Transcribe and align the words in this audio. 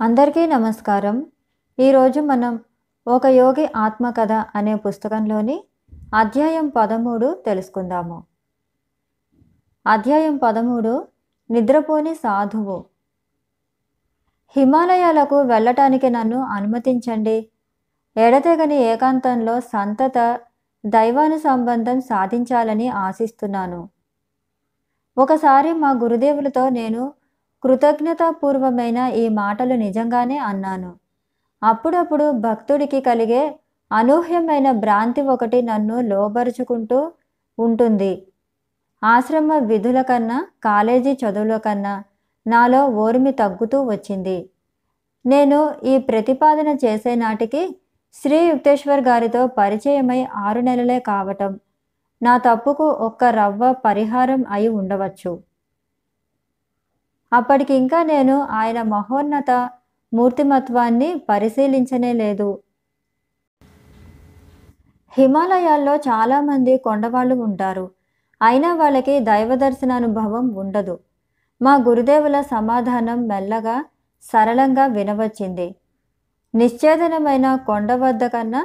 అందరికీ 0.00 0.46
నమస్కారం. 0.46 1.26
ఈరోజు 1.78 2.20
మనం 2.20 2.60
ఒక 3.06 3.26
యోగి 3.26 3.68
ఆత్మకథ 3.76 4.32
అనే 4.32 4.74
పుస్తకంలోని 4.74 5.64
అధ్యాయం 6.14 6.68
పదమూడు 6.68 7.42
తెలుసుకుందాము. 7.46 8.24
అధ్యాయం 9.86 10.36
పదమూడు 10.36 11.06
నిద్రపోని 11.50 12.14
సాధువు. 12.14 12.84
హిమాలయాలకు 14.56 15.40
వెళ్ళటానికి 15.40 16.10
నన్ను 16.10 16.42
అనుమతించండి. 16.42 17.48
ఎడతెగని 18.16 18.76
ఏకాంతంలో 18.76 19.60
సంతత 19.60 20.40
దైవాను 20.86 21.38
సంబంధం 21.38 22.00
సాధించాలని 22.00 22.88
ఆశిస్తున్నాను. 22.88 23.88
ఒకసారి 25.18 25.72
మా 25.72 25.90
గురుదేవులతో 25.90 26.68
నేను 26.68 27.12
కృతజ్ఞతాపూర్వమైన 27.64 28.98
ఈ 28.98 29.28
మాటలు 29.28 29.74
నిజంగానే 29.74 30.38
అన్నాను. 30.38 30.96
అప్పుడప్పుడు 31.62 32.30
భక్తుడికి 32.30 33.00
కలిగే 33.00 33.54
అనూహ్యమైన 33.92 34.72
భ్రాంతి 34.72 35.22
ఒకటి 35.22 35.62
నన్ను 35.62 36.00
లోబరుచుకుంటూ 36.00 37.12
ఉంటుంది. 37.58 38.26
ఆశ్రమ 39.04 39.52
విధుల 39.52 40.02
కన్నా 40.02 40.46
కాలేజీ 40.64 41.12
చదువుల 41.12 41.56
కన్నా 41.56 42.04
నాలో 42.46 42.86
ఓర్మి 42.86 43.32
తగ్గుతూ 43.32 43.82
వచ్చింది. 43.82 44.50
నేను 45.26 45.74
ఈ 45.84 45.98
ప్రతిపాదన 45.98 46.76
చేసే 46.84 47.14
నాటికి 47.14 47.80
శ్రీ 48.14 48.38
యుక్తేశ్వర్ 48.38 49.00
గారితో 49.00 49.46
పరిచయమై 49.46 50.26
ఆరు 50.36 50.60
నెలలే 50.60 51.00
కావటం. 51.00 51.60
నా 52.22 52.38
తప్పుకు 52.38 52.88
ఒక్క 52.88 53.24
రవ్వ 53.24 53.72
పరిహారం 53.72 54.44
అయి 54.50 54.68
ఉండవచ్చు. 54.68 55.32
అప్పటికి 57.34 57.74
ఇంకా 57.74 58.02
నేను 58.02 58.42
ఆయన 58.50 58.82
మహోన్నత 58.82 59.70
మూర్తిమత్వాన్ని 60.12 61.08
పరిశీలించనే 61.28 62.12
లేదు. 62.12 62.58
హిమాలయాల్లో 65.18 65.96
చాలామంది 65.96 66.76
కొండవాళ్ళు 66.76 67.34
ఉంటారు. 67.34 67.90
అయినా 68.42 68.74
వాళ్ళకి 68.74 69.20
దైవ 69.20 69.54
దర్శనానుభవం 69.54 70.54
ఉండదు. 70.54 70.98
మా 71.62 71.74
గురుదేవుల 71.74 72.40
సమాధానం 72.40 73.26
మెల్లగా 73.28 73.84
సరళంగా 74.22 74.86
వినవచ్చింది. 74.86 75.74
నిశ్చేదనమైన 76.54 77.56
కొండ 77.66 77.92
వద్ద 77.92 78.24
కన్నా 78.26 78.62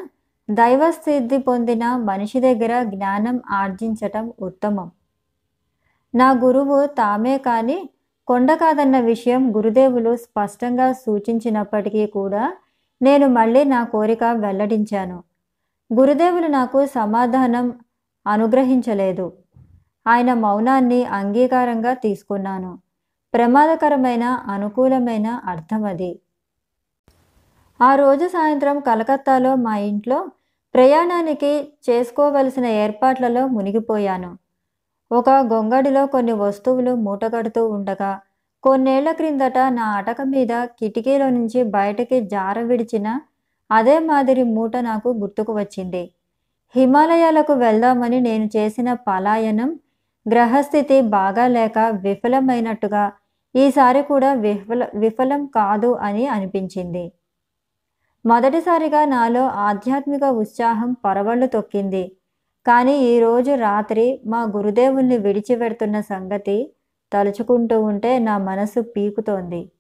దైవస్థితి 0.52 1.38
పొందిన 1.38 1.96
మనిషి 1.96 2.40
దగ్గర 2.40 2.84
జ్ఞానం 2.84 3.42
ఆర్జించటం 3.50 4.34
ఉత్తమం. 4.42 4.92
నా 6.16 6.32
గురువు 6.32 6.86
తామే 6.86 7.38
కానీ 7.38 7.90
కొండ 8.30 8.54
కాదన్న 8.54 9.00
విషయం 9.00 9.58
గురుదేవులు 9.58 10.16
స్పష్టంగా 10.16 10.94
సూచించినప్పటికీ 10.94 12.06
కూడా 12.06 12.54
నేను 13.02 13.28
మళ్ళీ 13.28 13.64
నా 13.64 13.84
కోరిక 13.84 14.24
వెల్లడించాను. 14.24 15.24
గురుదేవులు 15.94 16.48
నాకు 16.48 16.86
సమాధానం 16.86 17.80
అనుగ్రహించలేదు. 18.28 19.34
ఆయన 20.08 20.34
మౌనాన్ని 20.34 21.04
అంగీకారంగా 21.06 21.94
తీసుకున్నాను. 21.94 22.80
ప్రమాదకరమైన 23.34 24.24
అనుకూలమైన 24.24 25.28
అర్థం 25.28 25.84
అది. 25.84 26.20
ఆ 27.82 27.96
రోజు 27.96 28.28
సాయంత్రం 28.28 28.80
కలకత్తాలో 28.80 29.56
మా 29.56 29.78
ఇంట్లో 29.78 30.28
ప్రయాణానికి 30.74 31.52
చేసుకోవలసిన 31.90 32.66
ఏర్పాట్లలో 32.66 33.48
మునిగిపోయాను. 33.48 34.49
ఒక 35.12 35.30
గొంగడిలో 35.52 36.02
కొన్ని 36.06 36.34
వస్తువులు 36.42 36.92
మూటగడుతూ 37.06 37.62
ఉండగా 37.68 38.12
కొన్నేళ్ళ 38.64 39.10
క్రిందట 39.12 39.58
నా 39.78 39.86
అటక 40.00 40.22
మీద 40.26 40.54
కిటికీలో 40.80 41.28
నుంచి 41.30 41.60
బయటకి 41.76 42.18
జార 42.34 42.58
విడిచిన 42.62 43.08
అదే 43.70 43.96
మాదిరి 44.00 44.44
మూట 44.56 44.74
నాకు 44.90 45.10
గుర్తుకు 45.22 45.54
వచ్చింది. 45.54 46.04
హిమాలయాలకు 46.76 47.54
వెళ్దామని 47.54 48.20
నేను 48.20 48.48
చేసిన 48.58 48.90
పలాయనం 49.08 49.70
గ్రహస్థితి 50.26 50.98
బాగా 51.18 51.46
లేక 51.48 51.78
విఫలమైనట్టుగా 52.06 53.04
ఈసారి 53.56 54.02
కూడా 54.04 54.30
విఫల 54.44 54.84
విఫలం 54.96 55.42
కాదు 55.58 55.92
అని 56.08 56.26
అనిపించింది. 56.28 57.06
మొదటిసారిగా 58.26 59.02
నాలో 59.06 59.44
ఆధ్యాత్మిక 59.68 60.24
ఉత్సాహం 60.44 60.90
పరవళ్ళు 61.06 61.48
తొక్కింది. 61.48 62.04
కానీ 62.70 62.98
ఈరోజు 63.00 63.56
రాత్రి 63.56 64.22
మా 64.26 64.42
గురుదేవుల్ని 64.56 65.18
విడిచిపెడుతున్న 65.18 66.02
సంగతి 66.02 66.72
తలుచుకుంటూ 67.14 67.82
ఉంటే 67.82 68.20
నా 68.20 68.38
మనసు 68.38 68.82
పీకుతోంది. 68.82 69.72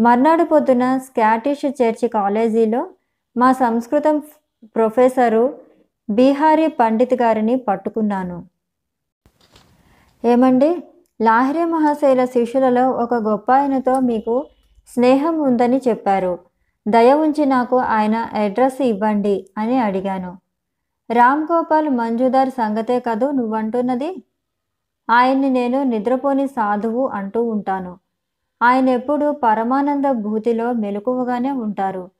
మర్నాడు 0.00 0.44
పొద్దున 0.44 0.98
స్కాటిష్ 0.98 1.64
చర్చి 1.82 2.08
కాలేజీలో 2.08 2.88
మా 3.36 3.52
సంస్కృతం 3.52 4.22
ప్రొఫెసరు 4.76 5.54
బీహారీ 6.10 6.66
పండిత్ 6.66 7.14
గారిని 7.14 7.56
పట్టుకున్నాను. 7.56 8.44
ఏమండి? 10.24 10.82
లాహిరి 11.22 11.64
మహాశైల 11.64 12.24
శిష్యులలో 12.24 12.90
ఒక 12.90 13.14
గొప్ప 13.14 13.52
ఆయనతో 13.52 14.00
మీకు 14.00 14.46
స్నేహం 14.88 15.38
ఉందని 15.38 15.80
చెప్పారు. 15.88 16.38
దయ 16.88 17.12
ఉంచి 17.14 17.46
నాకు 17.46 17.76
ఆయన 17.76 18.16
అడ్రస్ 18.34 18.82
ఇవ్వండి 18.82 19.46
అని 19.58 19.78
అడిగాను. 19.78 20.32
రామ్ 21.10 21.46
గోపాల్ 21.52 21.88
మంజుదార్ 21.88 22.50
సంగతే 22.50 23.00
కదూ 23.00 23.30
నువ్వంటున్నది? 23.30 24.22
ఆయన్ని 25.10 25.50
నేను 25.50 25.82
నిద్రపోని 25.82 26.46
సాధువు 26.46 27.08
అంటూ 27.08 27.44
ఉంటాను. 27.44 27.98
ఆయన 28.62 28.88
ఎప్పుడు 28.88 29.40
పరమానంద 29.42 30.04
భూతిలో 30.04 30.72
మెలకువగానే 30.72 31.50
ఉంటారు. 31.50 32.10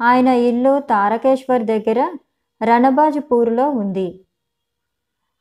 ఆయన 0.00 0.28
ఇల్లు 0.28 0.80
తారకేశ్వర్ 0.80 1.62
దగ్గర 1.62 2.16
రణబాజ్పూర్లో 2.62 3.70
ఉంది. 3.70 4.20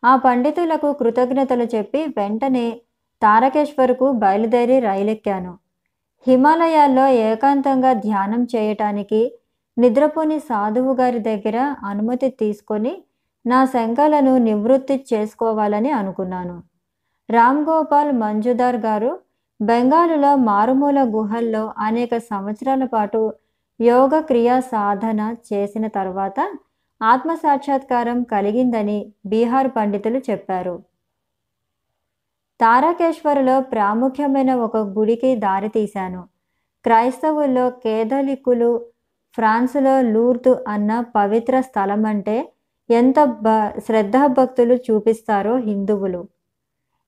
ఆ 0.03 0.15
పండితులకు 0.15 0.93
కృతజ్ఞతలు 0.93 1.63
చెప్పి 1.63 2.05
వెంటనే 2.17 2.81
తారకేశ్వర్కు 3.21 4.11
బయలుదేరి 4.11 4.79
రైలెక్కాను. 4.79 5.57
హిమాలయాల్లో 6.27 7.07
ఏకాంతంగా 7.07 7.93
ధ్యానం 7.93 8.43
చేయటానికి 8.43 9.39
నిద్రపోని 9.77 10.39
సాధువు 10.39 10.93
గారి 10.93 11.19
దగ్గర 11.19 11.75
అనుమతి 11.83 12.29
తీసుకొని 12.29 13.03
నా 13.47 13.65
శంకలను 13.65 14.37
నివృత్తి 14.37 15.05
చేసుకోవాలని 15.13 15.91
అనుకున్నాను. 15.91 16.63
రామ్ 17.29 17.65
గోపాల్ 17.69 18.11
మంజుదార్ 18.11 18.75
గారు 18.75 19.19
బెంగాలులో 19.59 20.35
మారుమూల 20.35 20.99
గుహల్లో 21.15 21.73
అనేక 21.79 22.17
సంవత్సరాల 22.17 22.83
పాటు 22.85 23.33
యోగ 23.81 24.19
క్రియా 24.19 24.59
సాధన 24.59 25.35
చేసిన 25.53 25.87
తర్వాత 25.87 26.39
ఆత్మసాక్షాత్కారం 27.01 28.23
కలిగిందని 28.23 29.13
బీహార్ 29.25 29.67
పండితులు 29.67 30.21
చెప్పారు. 30.29 30.83
తారకేశ్వరులో 32.59 33.61
ప్రాముఖ్యమైన 33.61 34.53
ఒక 34.55 34.77
గుడికి 34.77 35.35
దారితీశాను 35.35 36.21
క్రైస్తవుల్లో 36.85 37.69
కేథలిక్కులు 37.69 38.71
ఫ్రాన్స్లో 39.37 40.01
లూర్దు 40.01 40.63
అన్న 40.67 40.99
పవిత్ర 41.15 41.61
స్థలం 41.61 42.05
అంటే 42.05 42.53
ఎంత 42.89 43.23
భ 43.23 43.47
శ్రద్ధాభక్తులు 43.85 44.75
చూపిస్తారో 44.75 45.57
హిందువులు. 45.57 46.27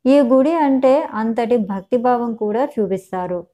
ఈ 0.06 0.20
గుడి 0.22 0.54
అంటే 0.54 1.04
అంతటి 1.14 1.58
భక్తిభావం 1.58 2.36
కూడా 2.36 2.66
చూపిస్తారు. 2.66 3.48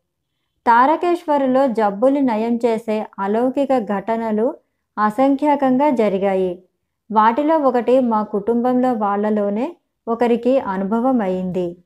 తారకేశ్వరులో 0.66 1.68
జబ్బులు 1.68 2.20
నయం 2.20 2.56
చేసే 2.66 3.06
అలౌకిక 3.20 3.80
ఘటనలు 3.80 4.56
అసంఖ్యాకంగా 4.98 5.90
జరిగాయి. 5.90 6.64
వాటిలో 7.10 7.58
ఒకటి 7.58 8.00
మా 8.00 8.24
కుటుంబంలో 8.24 8.94
వాళ్ళలోనే 8.94 9.76
ఒకరికి 10.08 10.60
అనుభవం 10.60 11.22
అయింది. 11.22 11.78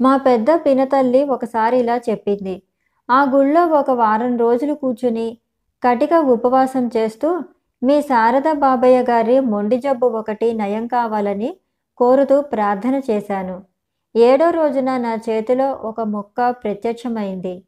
మా 0.00 0.16
పెద్ద 0.16 0.48
పినతల్లి 0.66 1.24
ఒకసారి 1.24 1.78
ఇలా 1.78 1.96
చెప్పింది 2.08 2.62
ఆ 3.10 3.22
గుళ్ళో 3.24 3.66
ఒక 3.66 3.90
వారం 3.90 4.36
రోజులు 4.36 4.74
కూర్చుని 4.74 5.38
కటిక 5.82 6.14
ఉపవాసం 6.14 6.90
చేస్తూ 6.96 7.42
మీ 7.82 8.02
శారద 8.02 8.52
బాబయ్య 8.52 9.02
గారి 9.02 9.40
మొండి 9.40 9.76
జబ్బు 9.78 10.06
ఒకటి 10.06 10.52
నయం 10.52 10.86
కావాలని 10.86 11.56
కోరుతూ 11.96 12.40
ప్రార్థన 12.40 13.00
చేశాను. 13.10 13.62
ఏడో 14.16 14.50
రోజున 14.50 14.96
నా 14.96 15.14
చేతిలో 15.14 15.72
ఒక 15.72 16.00
మొక్క 16.00 16.50
ప్రత్యక్షమైంది. 16.50 17.64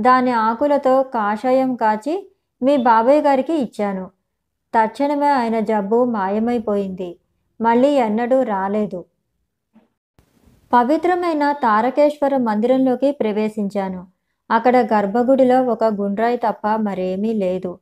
దాని 0.00 0.30
ఆకులతో 0.30 1.02
కాషాయం 1.02 1.74
కాచి 1.74 2.30
మీ 2.62 2.76
బాబాయ్ 2.76 3.22
గారికి 3.22 3.52
ఇచ్చాను. 3.54 4.10
తక్షణమే 4.74 5.28
ఆయన 5.28 5.60
జబ్బు 5.60 6.04
మాయమైపోయింది. 6.04 7.18
మళ్ళీ 7.60 7.88
ఎన్నడూ 7.88 8.42
రాలేదు. 8.42 9.04
పవిత్రమైన 10.72 11.52
తారకేశ్వర 11.52 12.36
మందిరంలోకి 12.36 13.10
ప్రవేశించాను. 13.10 14.19
అక్కడ 14.50 14.76
గర్భగుడిలో 14.92 15.62
ఒక 15.64 15.84
గుండ్రాయి 15.84 16.36
తప్ప 16.36 16.76
మరేమీ 16.76 17.32
లేదు. 17.34 17.78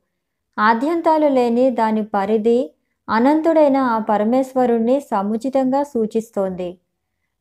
ఆద్యంతాలు 0.57 1.27
లేని 1.27 1.71
దాని 1.71 2.03
పరిధి 2.03 2.59
అనంతుడైన 3.07 3.77
ఆ 3.77 3.99
పరమేశ్వరుణ్ణి 3.99 4.99
సముచితంగా 5.11 5.83
సూచిస్తోంది. 5.83 6.69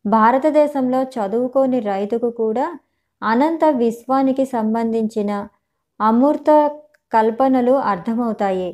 భారతదేశంలో 0.07 1.03
చదువుకోని 1.03 1.81
రైతుకు 1.81 2.31
కూడా 2.31 2.67
అనంత 3.23 3.65
విశ్వానికి 3.65 4.45
సంబంధించిన 4.45 5.31
అమూర్త 6.01 6.51
కల్పనలు 7.13 7.73
అర్థమవుతాయి. 7.73 8.71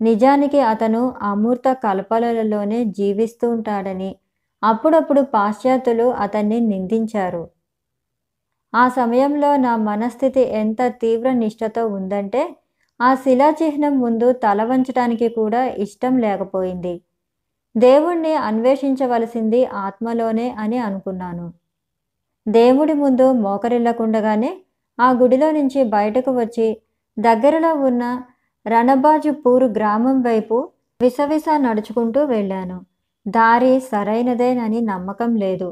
నిజానికి 0.00 0.60
అతను 0.60 1.14
అమూర్త 1.22 1.72
కల్పనలలోనే 1.72 2.84
జీవిస్తూ 2.84 3.50
ఉంటాడని 3.50 4.16
అప్పుడప్పుడు 4.62 5.22
పాశ్చాత్యులు 5.22 6.06
అతన్ని 6.24 6.60
నిందించారు. 6.60 7.42
ఆ 8.74 8.88
సమయంలో 8.88 9.56
నా 9.56 9.76
మనస్థితి 9.76 10.40
ఎంత 10.40 10.82
తీవ్ర 10.86 11.32
నిష్ఠతో 11.32 11.86
ఉందంటే 11.86 12.42
ఆ 13.00 13.14
శిలాచిహ్నం 13.14 14.00
ముందు 14.00 14.32
తల 14.32 14.64
వంచటానికి 14.64 15.28
కూడా 15.28 15.64
ఇష్టం 15.64 16.18
లేకపోయింది. 16.18 17.00
దేవుణ్ణి 17.76 18.34
అన్వేషించవలసింది 18.34 19.64
ఆత్మలోనే 19.64 20.50
అని 20.50 20.78
అనుకున్నాను. 20.78 21.52
దేవుడి 22.48 22.94
ముందు 22.94 23.32
మోకరిల్లకుండగానే 23.32 24.50
ఆ 24.98 25.10
గుడిలో 25.12 25.50
నుంచి 25.50 25.84
బయటకు 25.84 26.30
వచ్చి 26.32 26.68
దగ్గరలో 27.18 27.74
ఉన్న 27.74 28.22
రణబాజుపూర్ 28.66 29.64
గ్రామం 29.64 30.22
వైపు 30.22 30.68
విసవిస 31.00 31.44
నడుచుకుంటూ 31.56 32.24
వెళ్ళాను. 32.24 32.78
దారి 33.28 33.80
సరైనదేనని 33.80 34.80
నమ్మకం 34.80 35.34
లేదు. 35.34 35.68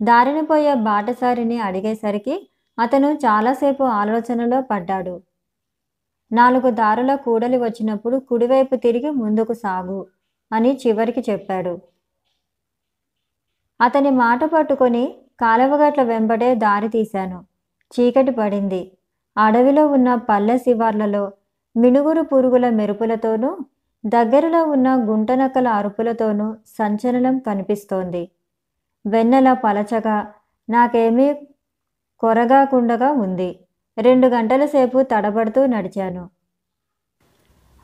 దారిని 0.00 0.42
పోయే 0.42 0.74
బాటసారిని 0.74 1.58
అడిగేసరికి 1.58 2.48
అతను 2.78 3.08
చాలాసేపు 3.24 3.82
ఆలోచనలో 3.82 4.60
పడ్డాడు. 4.60 5.22
నాలుగు 6.32 6.70
దారుల 6.70 7.14
కూడలి 7.14 7.58
వచ్చినప్పుడు 7.58 8.18
కుడివైపు 8.18 8.76
తిరిగి 8.76 9.10
ముందుకు 9.10 9.54
సాగు 9.54 10.06
అని 10.52 10.72
చివరికి 10.86 11.22
చెప్పాడు. 11.30 11.74
అతని 13.80 14.10
మాట 14.10 14.44
పట్టుకొని 14.44 15.04
కాలవగట్ల 15.40 16.02
వెంబడే 16.02 16.54
దారి 16.54 16.88
తీశాను. 16.88 17.38
చీకటి 17.92 18.30
పడింది. 18.30 18.82
అడవిలో 19.36 19.86
ఉన్న 19.86 20.14
పల్లె 20.14 20.58
శివార్లలో 20.58 21.32
మినుగురు 21.76 22.22
పురుగుల 22.22 22.70
మెరుపులతోనూ 22.70 23.50
దగ్గరలో 24.04 24.64
ఉన్న 24.64 24.88
గుంటనక్కల 25.10 25.68
అరుపులతోనూ 25.68 26.54
సంచలనం 26.78 27.38
కనిపిస్తోంది. 27.38 28.22
వెన్నెల 29.06 29.52
పలచగా 29.52 30.34
నాకేమీ 30.70 31.34
కొరగాకుండగా 32.18 33.12
ఉంది. 33.12 33.60
రెండు 33.98 34.26
గంటల 34.26 34.66
సేపు 34.66 35.02
తడబడుతూ 35.02 35.66
నడిచాను. 35.66 36.30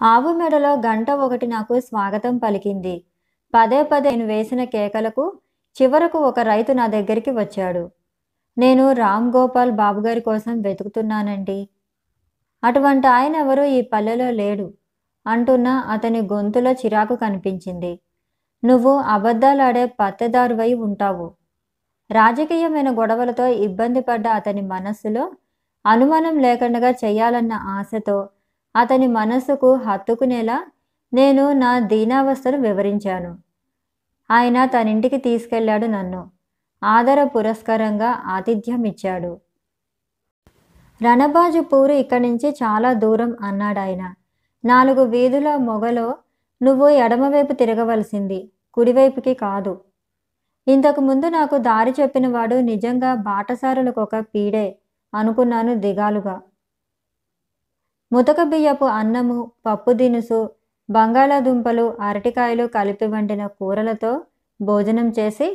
ఆవు 0.03 0.33
మెడలో 0.33 0.73
గంట 0.73 1.11
ఒకటి 1.11 1.47
నాకు 1.47 1.81
స్వాగతం 1.81 2.39
పలికింది. 2.39 3.05
పదే 3.55 3.83
పదే 3.83 4.11
నేను 4.11 4.27
వేసిన 4.27 4.65
కేకలకు 4.65 5.25
చివరకు 5.83 6.19
ఒక 6.19 6.41
రైతు 6.41 6.73
నా 6.73 6.87
దగ్గరికి 6.87 7.31
వచ్చాడు. 7.31 7.91
నేను 8.59 8.93
రామ్ 8.93 9.33
గోపాల్ 9.37 9.73
బాబుగారి 9.73 10.21
కోసం 10.21 10.61
వెతుకుతున్నానండి. 10.61 11.69
అటువంటి 12.65 13.07
ఆయన 13.07 13.37
ఎవరూ 13.37 13.65
ఈ 13.65 13.81
పల్లెలో 13.81 14.31
లేడు 14.31 14.73
అంటున్న 15.27 15.69
అతని 15.69 16.21
గొంతులో 16.23 16.73
చిరాకు 16.73 17.15
కనిపించింది. 17.17 18.01
నువ్వు 18.63 18.93
అబద్ధాలాడే 19.15 19.85
పత్తెదారువై 20.01 20.71
ఉంటావు. 20.87 21.27
రాజకీయమైన 22.11 22.89
గొడవలతో 22.99 23.47
ఇబ్బంది 23.67 24.01
పడ్డ 24.01 24.27
అతని 24.39 24.63
మనస్సులో 24.75 25.25
అనుమానం 25.85 26.39
లేకుండా 26.39 26.91
చేయాలన్న 27.05 27.53
ఆశతో 27.77 28.19
అతని 28.75 29.07
మనస్సుకు 29.19 29.71
హత్తుకునేలా 29.87 30.59
నేను 31.13 31.53
నా 31.53 31.71
దీనావస్థను 31.93 32.59
వివరించాను. 32.59 33.33
ఆయన 34.31 34.59
తన 34.65 34.89
ఇంటికి 34.89 35.19
తీసుకెళ్ళాడు 35.19 35.87
నన్ను. 35.87 36.23
ఆదర 36.83 37.21
పురస్కారంగా 37.25 38.11
ఆతిథ్యం 38.37 38.83
ఇచ్చాడు 38.85 39.33
రణబాజు 41.01 41.61
పూరు 41.61 41.95
ఇక్కడి 42.03 42.23
నుంచి 42.29 42.49
చాలా 42.63 42.91
దూరం 43.03 43.31
అన్నాడాయన. 43.43 44.03
నాలుగు 44.65 45.03
వీధుల 45.05 45.49
మొగలో 45.69 46.07
నువ్వు 46.63 46.89
ఎడమవైపు 46.89 47.53
తిరగవలసింది 47.53 48.51
కుడివైపుకి 48.75 49.35
కాదు. 49.35 49.81
ఇంతకు 50.67 51.01
ముందు 51.01 51.29
నాకు 51.29 51.59
దారి 51.59 51.95
చెప్పినవాడు 52.01 52.55
నిజంగా 52.55 53.15
బాటసారులకు 53.15 54.01
ఒక 54.03 54.17
పీడే 54.35 54.77
అనుకున్నాను 55.15 55.75
దిగాలుగా. 55.75 56.41
ముతక 58.13 58.43
బియ్యపు 58.43 58.85
అన్నము 58.85 59.53
పప్పు 59.67 59.93
దినుసు 59.93 60.51
బంగాళాదుంపలు 60.91 61.97
అరటికాయలు 62.01 62.67
కలిపి 62.67 63.07
వండిన 63.07 63.47
కూరలతో 63.47 64.13
భోజనం 64.61 65.09
చేసి 65.09 65.49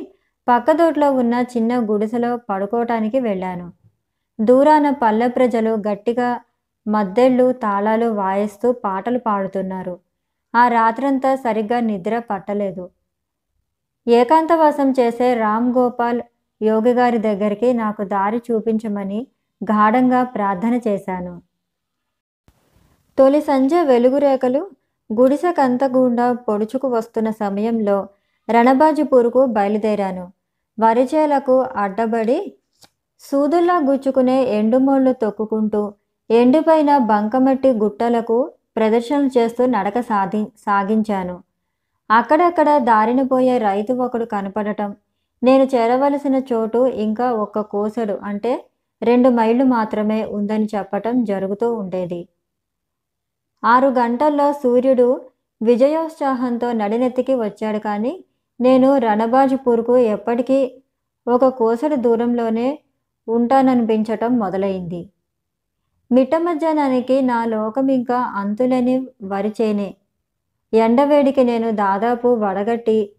పక్కదోట్లో 0.48 1.12
ఉన్న 1.12 1.34
చిన్న 1.56 1.72
గుడిసెలో 1.90 2.36
పడుకోవటానికి 2.36 3.20
వెళ్ళాను. 3.20 3.72
దూరాన 4.40 4.90
పల్లె 4.90 5.28
ప్రజలు 5.28 5.70
గట్టిగా 5.88 6.40
మద్దెళ్ళు 6.86 7.52
తాళాలు 7.52 8.06
వాయిస్తూ 8.06 8.72
పాటలు 8.72 9.18
పాడుతున్నారు. 9.18 9.94
ఆ 10.54 10.68
రాత్రంతా 10.68 11.34
సరిగ్గా 11.36 11.80
నిద్ర 11.80 12.18
పట్టలేదు. 12.18 12.90
ఏకాంతవాసం 14.06 14.90
చేసే 14.90 15.34
రామ్ 15.34 15.68
గోపాల్ 15.78 16.20
యోగి 16.60 16.92
గారి 16.92 17.18
దగ్గరికి 17.18 17.72
నాకు 17.72 18.04
దారి 18.04 18.40
చూపించమని 18.46 19.26
గాఢంగా 19.60 20.22
ప్రార్థన 20.24 20.80
చేశాను. 20.88 21.42
తొలి 23.18 23.40
సంజ 23.40 23.74
వెలుగురేఖలు 23.74 24.70
గుడిసెకంతగుండా 25.10 26.32
పొడుచుకు 26.32 26.88
వస్తున్న 26.88 27.30
సమయంలో 27.30 28.08
రణబాజుపూర్కు 28.48 29.46
బయలుదేరాను. 29.46 30.24
వరిచేలకు 30.78 31.56
అడ్డబడి 31.84 32.38
సూదుల్లా 33.22 33.76
గుచ్చుకునే 33.78 34.42
ఎండుమోళ్ళు 34.58 35.12
తొక్కుకుంటూ 35.12 35.80
ఎండిపైన 36.30 36.98
బంకమట్టి 36.98 37.70
గుట్టలకు 37.72 38.38
ప్రదర్శనలు 38.78 39.30
చేస్తూ 39.36 39.62
నడక 39.66 39.98
సాధి 40.10 40.42
సాగించాను. 40.66 41.36
అక్కడక్కడ 42.10 42.68
దారిన 42.90 43.22
పోయే 43.32 43.54
రైతు 43.68 43.92
ఒకడు 44.06 44.26
కనపడటం 44.34 44.90
నేను 45.42 45.64
చేరవలసిన 45.74 46.36
చోటు 46.50 46.80
ఇంకా 47.06 47.26
ఒక్క 47.44 47.58
కోసడు 47.74 48.16
అంటే 48.30 48.52
రెండు 49.02 49.28
మైళ్ళు 49.38 49.64
మాత్రమే 49.76 50.20
ఉందని 50.38 50.66
చెప్పటం 50.74 51.14
జరుగుతూ 51.24 51.66
ఉండేది. 51.72 52.20
ఆరు 53.62 53.88
గంటల్లో 54.00 54.46
సూర్యుడు 54.62 55.08
విజయోత్సాహంతో 55.60 56.68
నడినెత్తికి 56.80 57.34
వచ్చాడు 57.44 57.80
కానీ 57.88 58.12
నేను 58.60 58.88
రణబాజుపూర్కు 59.06 59.94
ఎప్పటికీ 60.14 60.58
ఒక 61.26 61.44
కోసడు 61.60 61.96
దూరంలోనే 62.06 62.68
ఉంటాననిపించటం 63.28 64.30
మొదలైంది. 64.38 65.00
మిట్ట 66.10 66.34
మధ్యాహ్నానికి 66.34 67.22
నా 67.22 67.44
లోకం 67.44 67.88
ఇంకా 67.88 68.18
అంతులని 68.18 69.08
వరిచేనే. 69.22 69.96
ఎండవేడికి 70.72 71.44
నేను 71.44 71.70
దాదాపు 71.70 72.28
వడగట్టి 72.28 73.12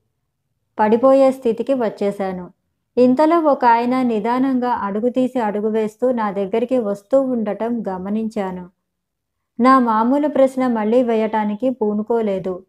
పడిపోయే 0.79 1.31
స్థితికి 1.31 1.73
వచ్చేశాను. 1.73 2.51
ఇంతలో 2.97 3.39
ఒక 3.39 3.65
ఆయన 3.65 4.01
నిదానంగా 4.01 4.69
అడుగు 4.69 5.09
తీసి 5.09 5.39
అడుగు 5.39 5.69
వేస్తూ 5.69 6.11
నా 6.11 6.31
దగ్గరికి 6.31 6.77
వస్తూ 6.77 7.21
ఉండటం 7.21 7.83
గమనించాను. 7.89 8.69
నా 9.59 9.79
మామూలు 9.79 10.27
ప్రశ్న 10.27 10.67
మళ్ళీ 10.67 11.03
వేయటానికి 11.03 11.69
పూనుకోలేదు. 11.69 12.63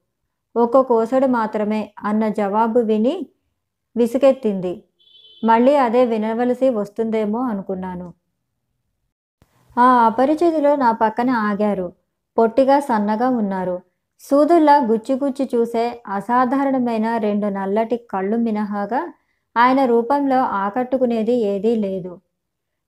ఒక్క 0.56 0.80
కోసడు 0.80 1.26
మాత్రమే 1.26 1.94
అన్న 2.04 2.28
జవాబు 2.28 2.78
విని 2.80 3.26
విసుగెత్తింది. 3.96 4.84
మళ్ళీ 5.44 5.76
అదే 5.76 6.04
వినవలసి 6.04 6.70
వస్తుందేమో 6.70 7.38
అనుకున్నాను. 7.38 8.19
ఆ 9.78 9.82
అపరిచితులు 9.82 10.74
నా 10.74 10.92
పక్కన 10.92 11.30
ఆగారు. 11.30 11.92
పొట్టిగా 12.38 12.80
సన్నగా 12.80 13.28
ఉన్నారు. 13.28 13.80
సూదుల్లా 14.20 14.76
గుచ్చిగుచ్చి 14.76 15.50
చూసే 15.54 16.02
అసాధారణమైన 16.06 17.16
రెండు 17.16 17.46
నల్లటి 17.46 17.96
కళ్ళు 18.10 18.36
మినహాగా 18.36 19.12
ఆయన 19.56 19.84
రూపంలో 19.84 20.40
ఆకట్టుకునేది 20.42 21.32
ఏదీ 21.32 21.76
లేదు. 21.76 22.20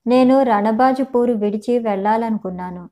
నేను 0.07 0.43
రణబాజుపూరు 0.43 1.33
విడిచి 1.33 1.79
వెళ్ళాలనుకున్నాను. 1.79 2.89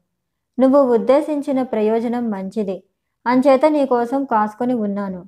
నువ్వు 0.60 0.82
ఉద్దేశించిన 0.82 1.62
ప్రయోజనం 1.64 2.30
మంచిది. 2.30 2.84
అంచేత 3.28 3.66
నీకోసం 3.66 4.24
కాసుకొని 4.24 4.74
ఉన్నాను. 4.74 5.26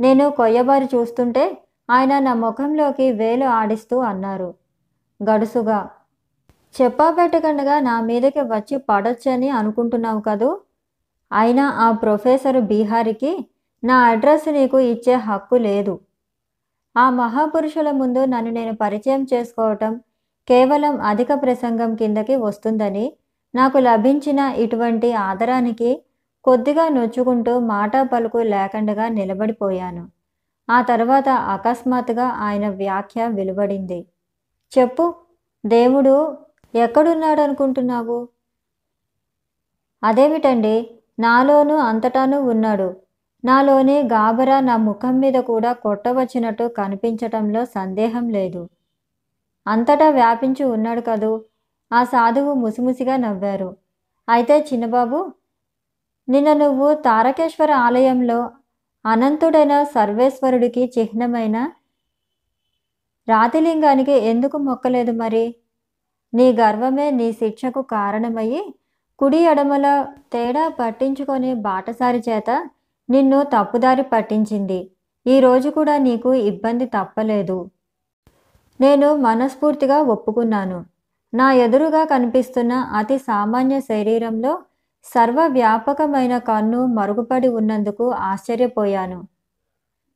నేను 0.00 0.30
కొయ్యబారి 0.30 0.84
చూస్తుంటే 0.84 1.62
ఆయన 1.90 2.18
నా 2.18 2.34
ముఖంలోకి 2.34 3.12
వేలు 3.12 3.44
ఆడిస్తూ 3.44 3.98
అన్నారు. 3.98 4.54
గడుసుగా 5.22 5.90
చెప్పాబెట్టకుండా 6.74 7.80
నా 7.80 8.00
మీదకి 8.00 8.40
వచ్చి 8.40 8.76
పడొచ్చని 8.78 9.48
అనుకుంటున్నావు 9.50 10.20
కదూ? 10.20 10.60
అయినా 11.32 11.64
ఆ 11.68 11.92
ప్రొఫెసర్ 11.92 12.60
బీహారికి 12.60 13.32
నా 13.84 13.96
అడ్రస్ 14.04 14.48
నీకు 14.48 14.78
ఇచ్చే 14.78 15.14
హక్కు 15.14 15.56
లేదు. 15.56 16.00
ఆ 16.96 17.10
మహాపురుషుల 17.10 17.90
ముందు 17.90 18.24
నన్ను 18.24 18.50
నేను 18.50 18.74
పరిచయం 18.76 19.26
చేసుకోవటం 19.32 20.00
కేవలం 20.48 21.00
అధిక 21.00 21.32
ప్రసంగం 21.42 21.94
కిందకి 21.94 22.36
వస్తుందని 22.36 23.12
నాకు 23.54 23.78
లభించిన 23.78 24.40
ఇటువంటి 24.56 25.12
ఆదరానికి 25.12 25.90
కొద్దిగా 26.44 26.88
నొచ్చుకుంటూ 26.88 27.60
మాట 27.60 27.92
పలుకు 28.12 28.38
లేకుండా 28.38 29.08
నిలబడిపోయాను. 29.08 30.08
ఆ 30.68 30.82
తర్వాత 30.82 31.28
అకస్మాత్తుగా 31.28 32.26
ఆయన 32.26 32.68
వ్యాఖ్య 32.68 33.26
వెలువడింది. 33.26 34.06
చెప్పు 34.72 35.14
దేవుడు 35.66 36.14
ఎక్కడున్నాడు 36.74 37.40
అనుకుంటున్నావు 37.40 38.18
అదేమిటండి? 40.02 40.74
నాలోనూ 41.18 41.76
అంతటానూ 41.76 42.38
ఉన్నాడు. 42.42 42.88
నాలోని 43.44 43.96
గాబరా 44.02 44.60
నా 44.60 44.76
ముఖం 44.76 45.20
మీద 45.20 45.34
కూడా 45.34 45.72
కొట్టవచ్చినట్టు 45.72 46.68
కనిపించటంలో 46.68 47.64
సందేహం 47.64 48.28
లేదు. 48.28 48.62
అంతటా 49.66 50.08
వ్యాపించి 50.10 50.64
ఉన్నాడు 50.64 51.00
కదూ? 51.00 51.32
ఆ 51.92 52.04
సాధువు 52.04 52.54
ముసిముసిగా 52.54 53.16
నవ్వారు. 53.16 53.76
అయితే 54.28 54.56
చిన్నబాబు 54.72 55.32
నిన్న 56.28 56.52
నువ్వు 56.52 56.94
తారకేశ్వర 56.94 57.70
ఆలయంలో 57.72 58.50
అనంతుడైన 59.04 59.82
సర్వేశ్వరుడికి 59.84 60.92
చిహ్నమైన 60.98 61.56
రాతిలింగానికి 63.28 64.12
ఎందుకు 64.12 64.56
మొక్కలేదు 64.58 65.12
మరి? 65.12 65.54
నీ 66.32 66.52
గర్వమే 66.52 67.10
నీ 67.10 67.32
శిక్షకు 67.32 67.82
కారణమయ్యి 67.82 68.74
కుడి 69.18 69.38
ఎడమల 69.38 69.86
తేడా 70.32 70.68
పట్టించుకొని 70.68 71.54
బాటసారి 71.54 72.22
చేత 72.28 72.50
నిన్ను 73.10 73.42
తప్పుదారి 73.42 74.02
పట్టించింది. 74.02 74.90
ఈరోజు 75.26 75.70
కూడా 75.70 75.96
నీకు 75.98 76.34
ఇబ్బంది 76.34 76.86
తప్పలేదు. 76.86 77.70
నేను 78.80 79.16
మనస్ఫూర్తిగా 79.16 80.02
ఒప్పుకున్నాను. 80.02 80.84
నా 81.34 81.52
ఎదురుగా 81.52 82.04
కనిపిస్తున్న 82.04 82.72
అతి 82.72 83.18
సామాన్య 83.18 83.80
శరీరంలో 83.80 84.58
సర్వవ్యాపకమైన 85.04 86.38
కన్ను 86.38 86.86
మరుగుపడి 86.86 87.48
ఉన్నందుకు 87.48 88.10
ఆశ్చర్యపోయాను. 88.10 89.20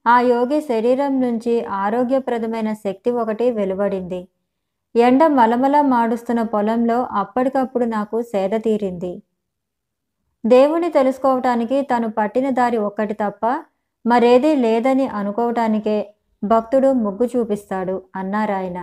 ఆ 0.06 0.20
యోగి 0.20 0.60
శరీరం 0.60 1.20
నుంచి 1.20 1.64
ఆరోగ్యప్రదమైన 1.64 2.72
శక్తి 2.72 3.10
ఒకటి 3.10 3.50
వెలువడింది. 3.50 4.28
ఎండ 4.94 5.22
మలమల 5.36 5.76
మాడుస్తున్న 5.92 6.42
పొలంలో 6.42 6.98
అప్పటికప్పుడు 7.12 7.84
నాకు 7.84 8.16
సేద 8.22 8.54
తీరింది. 8.56 9.12
దేవుని 10.44 10.88
తెలుసుకోవటానికి 10.90 11.82
తను 11.82 12.08
పట్టిన 12.10 12.50
దారి 12.50 12.78
ఒక్కటి 12.78 13.14
తప్ప 13.14 13.44
మరేదీ 14.04 14.52
లేదని 14.56 15.06
అనుకోవటానికే 15.20 15.96
భక్తుడు 16.42 16.88
ముగ్గు 17.04 17.26
చూపిస్తాడు 17.26 17.96
అన్నారాయన 18.16 18.78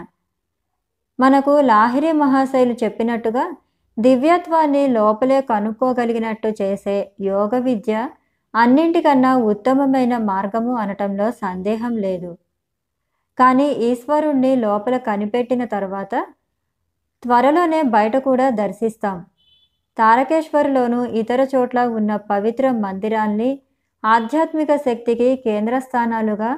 మనకు 1.19 1.53
లాహిరి 1.61 2.11
మహాశైలు 2.13 2.75
చెప్పినట్టుగా 2.83 3.43
దివ్యత్వాన్ని 3.97 4.83
లోపలే 4.87 5.39
కనుక్కోగలిగినట్టు 5.41 6.49
చేసే 6.61 6.97
యోగ 7.21 7.57
విద్య 7.59 7.93
అన్నింటికన్నా 8.53 9.31
ఉత్తమమైన 9.51 10.13
మార్గము 10.29 10.73
అనటంలో 10.75 11.27
సందేహం 11.43 11.93
లేదు. 11.97 12.31
కానీ 13.41 13.67
ఈశ్వరుణ్ణి 13.89 14.55
లోపల 14.55 14.97
కనిపెట్టిన 14.97 15.65
తర్వాత 15.65 16.15
త్వరలోనే 17.23 17.81
బయట 17.95 18.15
కూడా 18.17 18.49
దర్శిస్తాం. 18.49 19.17
తారకేశ్వరులోను 19.97 21.05
ఇతర 21.21 21.41
చోట్ల 21.55 21.79
ఉన్న 21.87 22.15
పవిత్ర 22.15 22.71
మందిరాల్ని 22.71 23.49
ఆధ్యాత్మిక 24.05 24.75
శక్తికి 24.75 25.29
కేంద్ర 25.35 25.79
స్థానాలుగా 25.79 26.51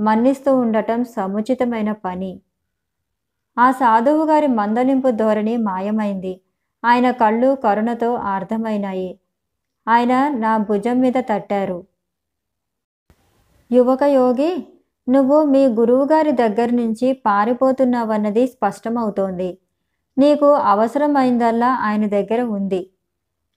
మన్నిస్తూ 0.00 0.50
ఉండటం 0.58 1.04
సముచితమైన 1.04 1.92
పని. 1.92 2.32
ఆ 3.56 3.70
సాధువు 3.70 4.24
గారి 4.26 4.46
మందలింపు 4.46 5.10
ధోరణి 5.10 5.56
మాయమైంది. 5.56 6.40
ఆయన 6.82 7.10
కళ్ళు 7.10 7.50
కరుణతో 7.64 8.14
అర్థమైనాయి 8.14 9.10
ఆయన 9.88 10.14
నా 10.28 10.52
భుజం 10.68 10.96
మీద 11.00 11.18
తట్టారు. 11.30 11.78
యువక 13.70 14.02
యోగి 14.02 14.52
నువ్వు 15.08 15.44
మీ 15.44 15.66
గురువుగారి 15.66 16.32
దగ్గర 16.32 16.70
నుంచి 16.70 17.12
పారిపోతున్నావన్నది 17.26 18.46
స్పష్టమవుతోంది. 18.46 19.58
నీకు 20.18 20.46
అవసరమైందల్లా 20.46 21.70
ఆయన 21.80 22.06
దగ్గర 22.06 22.42
ఉంది. 22.42 22.90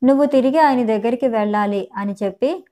నువ్వు 0.04 0.25
తిరిగి 0.25 0.60
ఆయన 0.60 0.86
దగ్గరికి 0.86 1.27
వెళ్ళాలి 1.27 1.89
అని 1.96 2.16
చెప్పి 2.24 2.66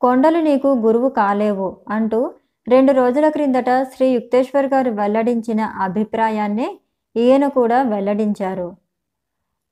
కొండలు 0.00 0.40
నీకు 0.40 0.68
గురువు 0.68 1.08
కాలేవు 1.08 1.76
అంటూ 1.88 2.20
రెండు 2.68 2.92
రోజుల 2.92 3.28
క్రిందట 3.28 3.70
శ్రీ 3.82 4.08
యుక్తేశ్వర్ 4.08 4.66
గారు 4.66 4.90
వెల్లడించిన 4.90 5.60
అభిప్రాయాన్నే 5.60 6.68
ఈయన 7.16 7.48
కూడా 7.48 7.82
వెల్లడించారు. 7.82 8.68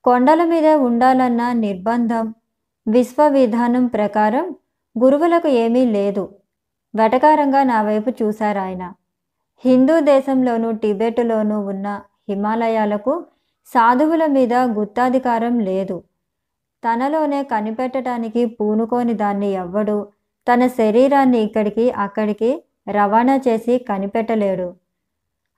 కొండల 0.05 0.45
మీద 0.45 0.67
ఉండాలన్న 0.67 1.53
నిర్బంధం 1.53 2.35
విశ్వ 2.87 3.29
విధానం 3.29 3.87
ప్రకారం 3.87 4.47
గురువులకు 4.97 5.49
ఏమీ 5.49 5.87
లేదు. 5.87 6.25
వెటకారంగా 6.95 7.63
నా 7.63 7.83
వైపు 7.83 8.11
చూశారాయన 8.23 8.93
హిందూ 9.65 10.01
దేశంలోనూ 10.01 10.73
టిబెట్లోనూ 10.73 11.61
ఉన్న 11.61 12.01
హిమాలయాలకు 12.29 13.27
సాధువుల 13.73 14.27
మీద 14.27 14.55
గుత్తాధికారం 14.55 15.59
లేదు. 15.59 16.03
తనలోనే 16.85 17.43
కనిపెట్టడానికి 17.43 18.47
పూనుకోని 18.47 19.15
దాన్ని 19.15 19.53
ఎవ్వడు 19.53 20.13
తన 20.49 20.67
శరీరాన్ని 20.67 21.39
ఇక్కడికి 21.43 21.91
అక్కడికి 21.91 22.63
రవాణా 22.89 23.37
చేసి 23.49 23.79
కనిపెట్టలేడు. 23.79 24.75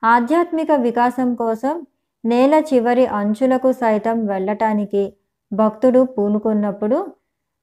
ఆధ్యాత్మిక 0.03 0.73
వికాసం 0.73 1.35
కోసం 1.35 1.87
నేల 2.25 2.55
చివరి 2.55 3.07
అంచులకు 3.07 3.73
సైతం 3.73 4.27
వెళ్ళటానికి 4.27 5.13
భక్తుడు 5.53 6.03
పూనుకున్నప్పుడు 6.05 7.15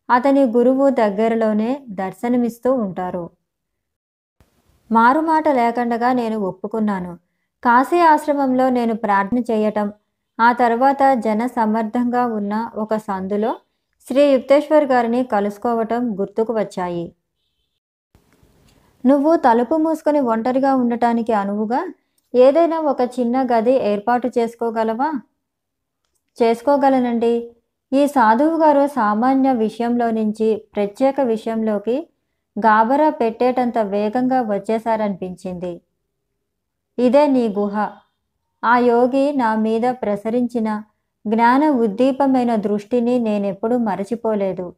అతని 0.09 0.43
గురువు 0.45 0.89
దగ్గరలోనే 0.89 1.81
దర్శనమిస్తూ 1.89 2.73
ఉంటారు. 2.73 3.38
మారుమాట 4.91 5.47
లేకుండగా 5.47 6.13
నేను 6.13 6.39
ఒప్పుకున్నాను. 6.39 7.17
కాశీ 7.63 7.99
ఆశ్రమంలో 7.99 8.69
నేను 8.69 8.93
ప్రార్థన 8.93 9.39
చేయటం 9.51 9.93
ఆ 10.39 10.51
తర్వాత 10.51 11.13
జన 11.13 11.47
సమర్థంగా 11.47 12.25
ఉన్న 12.25 12.71
ఒక 12.75 12.95
సందులో 12.97 13.55
శ్రీ 14.07 14.31
యుక్తేశ్వర్ 14.31 14.85
గారిని 14.85 15.23
కలుసుకోవటం 15.23 16.19
గుర్తుకు 16.19 16.53
వచ్చాయి. 16.53 17.13
నువ్వు 19.05 19.35
తలుపు 19.35 19.75
మూసుకొని 19.75 20.19
ఒంటరిగా 20.19 20.75
ఉండటానికి 20.75 21.33
అనువుగా 21.33 21.93
ఏదైనా 22.35 22.79
ఒక 22.79 23.01
చిన్న 23.01 23.47
గది 23.51 23.71
ఏర్పాటు 23.71 24.31
చేసుకోగలవా? 24.37 25.11
చేసుకోగలనండి. 26.41 27.49
ఈ 27.93 28.07
సాధువు 28.07 28.57
గారు 28.57 28.87
సామాన్య 28.87 29.53
విషయంలో 29.53 30.11
నుంచి 30.11 30.63
ప్రత్యేక 30.75 31.21
విషయంలోకి 31.21 32.08
గాబరా 32.65 33.09
పెట్టేటంత 33.09 33.77
వేగంగా 33.77 34.41
వచ్చేశారనిపించింది. 34.41 35.81
ఇదే 36.97 37.27
నీ 37.27 37.47
గుహ. 37.47 37.89
ఆ 38.63 38.77
యోగి 38.77 39.33
నా 39.33 39.55
మీద 39.55 39.81
ప్రసరించిన 39.83 40.83
జ్ఞాన 41.27 41.69
ఉద్దీపమైన 41.69 42.55
దృష్టిని 42.55 43.19
నేనెప్పుడూ 43.19 43.77
మరచిపోలేదు. 43.77 44.73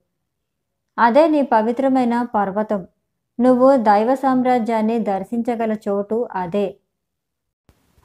అదే 0.97 1.27
నీ 1.27 1.41
పవిత్రమైన 1.41 2.23
పర్వతం. 2.35 2.87
నువ్వు 3.39 3.77
దైవ 3.77 4.15
సామ్రాజ్యాన్ని 4.15 4.99
దర్శించగల 4.99 5.75
చోటు 5.89 6.27
అదే. 6.35 6.77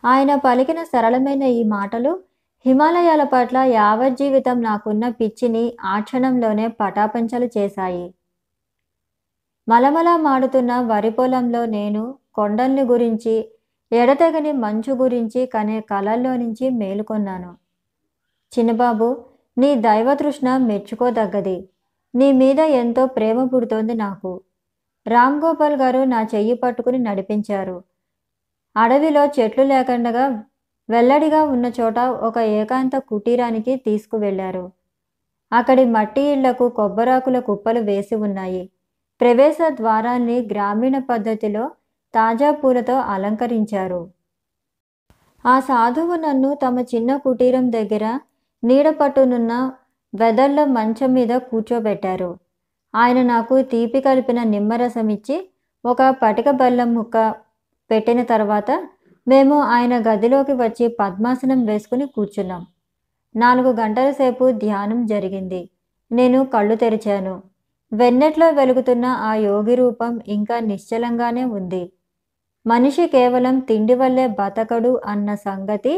ఆయన 0.04 0.34
పలికిన 0.34 0.82
సరళమైన 0.82 1.42
ఈ 1.42 1.62
మాటలు 1.62 2.20
హిమాలయాల 2.66 3.22
పట్ల 3.22 3.56
యావజ్జీవితం 3.56 4.62
నాకున్న 4.62 5.08
పిచ్చిని 5.08 5.76
ఆ 5.84 6.00
క్షణంలోనే 6.00 6.68
పటాపంచలు 6.68 7.48
చేశాయి. 7.58 8.14
మలమల 9.68 10.16
మాడుతున్న 10.16 10.80
వరి 10.80 11.10
పొలంలో 11.10 11.66
నేను 11.66 12.14
కొండల్ని 12.34 12.82
గురించి 12.82 13.48
ఎడతెగని 13.92 14.52
మంచు 14.52 14.94
గురించి 14.94 15.46
కనే 15.46 15.80
కలల్లో 15.80 16.36
నుంచి 16.36 16.70
మేలుకొన్నాను. 16.70 17.56
చిన్నబాబు 18.58 19.16
నీ 19.58 19.74
దైవతృష్ణ 19.74 20.56
మెచ్చుకోదగ్గది. 20.56 21.68
నీ 22.14 22.32
మీద 22.32 22.58
ఎంతో 22.58 23.06
ప్రేమ 23.06 23.44
పుడుతోంది 23.44 23.94
నాకు. 23.94 24.40
రామ్ 25.06 25.44
గోపాల్ 25.44 25.74
గారు 25.74 26.04
నా 26.04 26.22
చెయ్యి 26.34 26.54
పట్టుకుని 26.54 26.98
నడిపించారు. 26.98 27.84
అడవిలో 28.76 29.24
చెట్లు 29.24 29.64
లేకుండా 29.64 30.44
వెల్లడిగా 30.88 31.42
ఉన్న 31.42 31.72
చోట 31.80 31.98
ఒక 31.98 32.38
ఏకాంత 32.38 32.96
కుటీరానికి 32.96 33.76
తీసుకువెళ్ళారు 33.76 34.70
అక్కడి 35.52 35.84
మట్టి 35.84 36.22
ఇళ్ళకు 36.22 36.68
కొబ్బరాకుల 36.68 37.38
కుప్పలు 37.38 37.80
వేసి 37.80 38.14
ఉన్నాయి. 38.14 38.70
ప్రవేశ 39.20 39.58
ద్వారాన్ని 39.70 40.48
గ్రామీణ 40.52 40.98
పద్ధతిలో 40.98 41.70
తాజా 42.14 42.50
పూలతో 42.50 42.96
అలంకరించారు. 42.98 44.08
ఆ 45.46 45.60
సాధువు 45.60 46.14
నన్ను 46.16 46.54
తమ 46.54 46.80
చిన్న 46.80 47.16
కుటీరం 47.16 47.72
దగ్గర 47.72 48.20
నీడపట్టునున్న 48.64 49.72
వెదళ్ళ 50.14 50.64
మంచం 50.64 51.12
మీద 51.12 51.28
కూర్చోబెట్టారు. 51.28 52.38
ఆయన 52.94 53.22
నాకు 53.22 53.62
తీపి 53.62 54.00
కలిపిన 54.00 54.42
నిమ్మరసం 54.42 55.08
ఇచ్చి 55.08 55.48
ఒక 55.84 56.02
పటిక 56.22 56.50
బెల్లం 56.50 56.94
ముక్క 56.94 57.34
పెట్టిన 57.90 58.22
తర్వాత 58.22 58.70
మేము 59.28 59.60
ఆయన 59.60 59.98
గదిలోకి 59.98 60.52
వచ్చి 60.52 60.88
పద్మాసనం 60.88 61.64
వేసుకుని 61.64 62.06
కూర్చున్నాం. 62.06 62.66
నాలుగు 63.36 63.70
గంటల 63.72 64.10
సేపు 64.10 64.50
ధ్యానం 64.50 65.06
జరిగింది. 65.06 65.70
నేను 66.12 66.44
కళ్ళు 66.44 66.74
తెరిచాను. 66.74 67.42
వెన్నెట్లో 67.92 68.50
వెలుగుతున్న 68.50 69.04
ఆ 69.04 69.34
యోగి 69.34 69.74
రూపం 69.74 70.20
ఇంకా 70.26 70.60
నిశ్చలంగానే 70.60 71.44
ఉంది. 71.44 71.92
మనిషి 72.66 73.06
కేవలం 73.06 73.58
తిండి 73.58 73.94
వల్లే 73.94 74.26
బతకడు 74.26 75.00
అన్న 75.04 75.34
సంగతి 75.34 75.94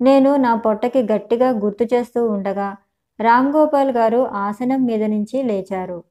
నేను 0.00 0.36
నా 0.36 0.54
పొట్టకి 0.54 1.02
గట్టిగా 1.02 1.50
గుర్తు 1.50 1.84
చేస్తూ 1.94 2.26
ఉండగా 2.26 2.76
రామ్ 3.20 3.50
గోపాల్ 3.56 3.90
గారు 3.90 4.20
ఆసనం 4.24 4.86
మీద 4.86 5.02
నుంచి 5.04 5.42
లేచారు. 5.42 6.04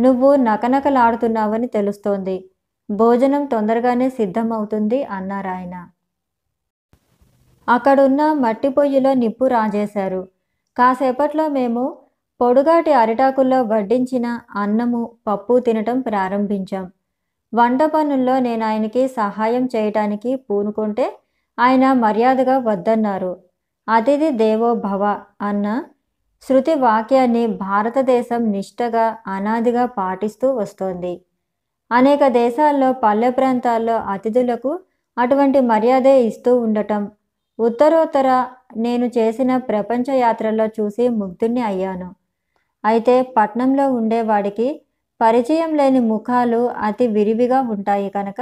నువ్వు 0.00 0.34
నకనకలాడుతున్నావని 0.36 1.66
తెలుస్తోంది. 1.66 2.36
భోజనం 2.90 3.44
తొందరగానే 3.44 4.08
సిద్ధమవుతుంది 4.10 5.02
అన్నారాయన 5.02 5.86
అక్కడున్న 7.68 8.32
మట్టి 8.32 8.68
పొయ్యిలో 8.68 9.14
నిప్పు 9.14 9.44
రాజేశారు. 9.46 10.28
కాసేపట్లో 10.76 11.48
మేము 11.48 11.82
పొడుగాటి 12.40 12.92
అరిటాకుల్లో 12.92 13.62
వడ్డించిన 13.62 14.40
అన్నము 14.54 15.10
పప్పు 15.26 15.58
తినటం 15.58 16.00
ప్రారంభించాం. 16.00 16.92
వంట 17.52 17.82
పనుల్లో 17.82 18.38
నేను 18.38 18.64
ఆయనకి 18.64 19.08
సహాయం 19.08 19.68
చేయటానికి 19.76 20.36
పూనుకుంటే 20.36 21.06
ఆయన 21.58 21.92
మర్యాదగా 21.92 22.58
వద్దన్నారు. 22.58 23.32
అతిథి 23.88 24.30
దేవో 24.30 24.74
భవ 24.74 25.04
అన్న 25.40 25.84
శృతి 26.48 26.74
వాక్యాన్ని 26.74 27.46
భారతదేశం 27.46 28.52
నిష్టగా 28.52 29.18
అనాదిగా 29.26 29.86
పాటిస్తూ 29.86 30.54
వస్తోంది. 30.54 31.14
అనేక 31.90 32.26
దేశాల్లో 32.28 32.92
పల్లె 32.92 33.30
ప్రాంతాల్లో 33.30 33.96
అతిథులకు 33.96 34.80
అటువంటి 35.16 35.60
మర్యాదే 35.60 36.14
ఇస్తూ 36.24 36.56
ఉండటం 36.60 37.02
ఉత్తరోత్తర 37.58 38.28
నేను 38.76 39.06
చేసిన 39.18 39.56
ప్రపంచ 39.56 40.04
యాత్రలో 40.14 40.66
చూసి 40.66 41.08
ముగ్ధుణ్ణి 41.08 41.62
అయ్యాను. 41.62 42.08
అయితే 42.84 43.22
పట్నంలో 43.22 43.92
ఉండేవాడికి 43.92 44.68
పరిచయం 45.20 45.76
లేని 45.76 46.00
ముఖాలు 46.00 46.66
అతి 46.68 47.06
విరివిగా 47.08 47.60
ఉంటాయి 47.60 48.10
కనుక 48.10 48.40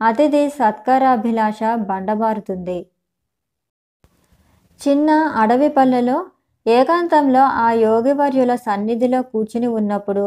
అతిథి 0.00 0.48
సత్కారాభిలాష 0.48 1.62
బండబారుతుంది. 1.64 2.86
చిన్న 4.80 5.10
అడవి 5.10 5.68
పల్లెలో 5.68 6.26
ఏకాంతంలో 6.66 7.40
ఆ 7.40 7.72
యోగివర్యుల 7.72 8.54
సన్నిధిలో 8.54 9.22
కూర్చుని 9.22 9.66
ఉన్నప్పుడు 9.66 10.24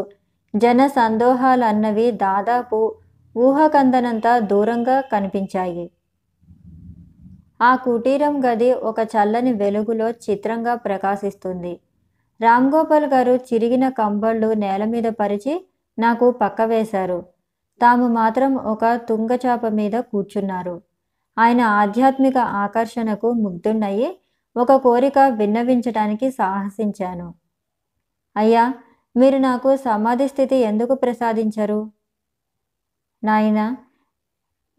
జన 0.56 0.88
సందోహాలన్నవి 0.88 2.12
దాదాపు 2.12 2.96
ఊహకందనంత 3.36 4.40
దూరంగా 4.40 5.02
కనిపించాయి. 5.02 5.90
ఆ 7.62 7.76
కుటీరం 7.76 8.46
గది 8.46 8.72
ఒక 8.74 9.00
చల్లని 9.00 9.54
వెలుగులో 9.54 10.12
చిత్రంగా 10.12 10.76
ప్రకాశిస్తుంది. 10.76 11.80
రామ్ 12.42 12.72
గోపాల్ 12.74 13.06
గారు 13.06 13.34
చిరిగిన 13.36 13.90
కంబళ్ళు 13.90 14.54
నేల 14.54 14.86
మీద 14.86 15.04
పరిచి 15.04 15.66
నాకు 16.00 16.32
పక్క 16.32 16.62
వేశారు. 16.62 17.26
తాము 17.82 18.08
మాత్రం 18.08 18.56
ఒక 18.56 18.96
తుంగచాప 18.96 19.66
మీద 19.66 19.92
కూర్చున్నారు. 20.00 20.82
ఆయన 21.38 21.62
ఆధ్యాత్మిక 21.62 22.38
ఆకర్షణకు 22.38 23.32
ముగ్ధున్నయ్యి 23.32 24.18
ఒక 24.58 24.74
కోరిక 24.74 25.20
విన్నవించటానికి 25.20 26.32
సాహసించాను. 26.32 27.34
అయ్యా 28.38 28.74
మీరు 29.18 29.38
నాకు 29.38 29.76
సమాధి 29.76 30.28
స్థితి 30.28 30.56
ఎందుకు 30.56 30.94
ప్రసాదించరు? 30.96 31.92
నాయన 33.24 33.76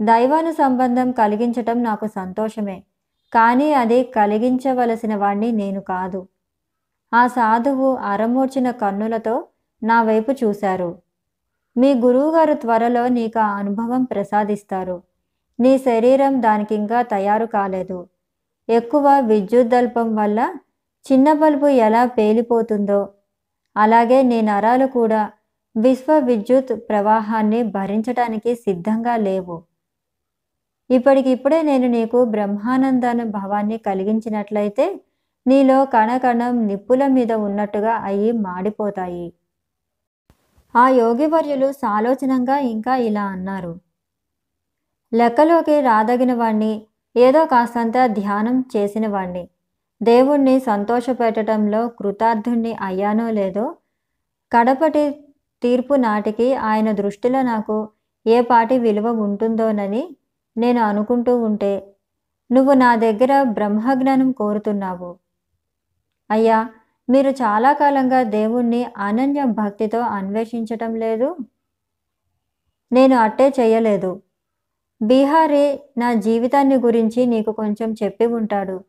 దైవాను 0.01 0.53
సంబంధం 0.53 1.13
కలిగించటం 1.13 1.83
నాకు 1.83 2.07
సంతోషమే 2.07 2.85
కానీ 3.33 3.73
అది 3.73 4.03
కలిగించవలసిన 4.05 5.17
వాణ్ణి 5.17 5.53
నేను 5.53 5.81
కాదు. 5.81 6.29
ఆ 7.17 7.23
సాధువు 7.27 7.89
అరమూర్చిన 8.11 8.69
కన్నులతో 8.83 9.35
నా 9.83 9.99
వైపు 10.03 10.31
చూశారు. 10.45 10.91
మీ 11.77 11.91
గురువుగారు 11.95 12.55
త్వరలో 12.55 13.05
నీకు 13.09 13.39
ఆ 13.39 13.51
అనుభవం 13.57 14.03
ప్రసాదిస్తారు. 14.05 14.97
నీ 15.59 15.73
శరీరం 15.79 16.35
దానికి 16.43 16.75
ఇంకా 16.75 17.01
తయారు 17.13 17.47
కాలేదు. 17.47 17.99
ఎక్కువ 18.69 19.07
విద్యుద్దల్పం 19.21 20.09
వల్ల 20.17 20.41
చిన్న 21.07 21.29
బల్బు 21.33 21.69
ఎలా 21.87 22.03
పేలిపోతుందో 22.19 23.01
అలాగే 23.77 24.19
నీ 24.23 24.39
నరాలు 24.51 24.87
కూడా 24.87 25.23
విశ్వ 25.77 26.19
విద్యుత్ 26.19 26.73
ప్రవాహాన్ని 26.89 27.61
భరించటానికి 27.77 28.53
సిద్ధంగా 28.57 29.15
లేవు. 29.27 29.57
ఇప్పటికిప్పుడే 30.91 31.59
నేను 31.63 31.87
నీకు 31.89 32.19
బ్రహ్మానందాను 32.25 33.25
భావాన్ని 33.31 33.79
కలిగించినట్లయితే 33.87 34.87
నీలో 35.47 35.85
కణకణం 35.85 36.67
నిప్పుల 36.67 37.07
మీద 37.07 37.33
ఉన్నట్టుగా 37.33 37.95
అయి 37.95 38.33
మాడిపోతాయి. 38.33 39.33
ఆ 40.75 40.89
యోగివర్యులు 40.89 41.73
సాలోచనంగా 41.73 42.59
ఇంకా 42.59 42.97
ఇలా 42.97 43.25
అన్నారు. 43.25 43.81
లెక్కలోకి 45.13 45.81
రాదగిన 45.81 46.33
వాణ్ణి 46.35 46.87
ఏదో 47.17 47.45
కాస్తంత 47.47 48.07
ధ్యానం 48.07 48.65
చేసిన 48.77 49.07
వాణ్ణి. 49.07 49.49
దేవుణ్ణి 50.03 50.61
సంతోషపెట్టడంలో 50.61 51.89
కృతార్థుణ్ణి 51.89 52.77
అయ్యానో 52.81 53.31
లేదో 53.31 53.75
కడపటి 54.53 55.05
తీర్పు 55.63 55.95
నాటికి 55.95 56.55
ఆయన 56.55 56.93
దృష్టిలో 56.93 57.43
నాకు 57.43 57.77
ఏ 58.27 58.41
పాటి 58.41 58.79
విలువ 58.79 59.09
ఉంటుందోనని 59.11 60.03
నేను 60.57 60.83
అనుకుంటూ 60.83 61.37
ఉంటే 61.37 61.73
నువ్వు 62.51 62.73
నా 62.75 62.97
దగ్గర 62.97 63.43
బ్రహ్మజ్ఞానం 63.43 64.33
కోరుతున్నావు. 64.33 65.11
అయ్యా 66.31 66.69
మీరు 67.09 67.31
చాలా 67.31 67.73
కాలంగా 67.73 68.23
దేవుణ్ణి 68.23 68.87
అనన్య 68.97 69.45
భక్తితో 69.45 70.01
అన్వేషించటం 70.01 70.95
లేదు? 70.95 71.37
నేను 72.93 73.17
అట్టే 73.17 73.49
చేయలేదు. 73.61 74.23
బీహారీ 75.03 75.81
నా 75.99 76.15
జీవితాన్ని 76.15 76.77
గురించి 76.77 77.27
నీకు 77.27 77.53
కొంచెం 77.53 77.95
చెప్పి 78.05 78.27
ఉంటాడు. 78.27 78.85